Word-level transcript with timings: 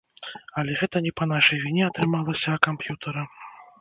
Але 0.61 0.77
гэта 0.79 1.01
не 1.07 1.11
па 1.21 1.27
нашай 1.33 1.61
віне 1.65 1.83
атрымалася, 1.91 2.49
а 2.57 2.61
камп'ютара. 2.69 3.23